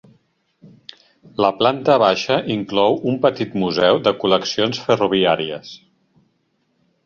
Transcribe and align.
La 1.45 1.51
planta 1.59 1.97
baixa 2.05 2.39
inclou 2.55 2.97
un 3.13 3.21
petit 3.27 3.55
museu 3.67 4.03
de 4.09 4.17
col·leccions 4.25 4.83
ferroviàries. 4.89 5.79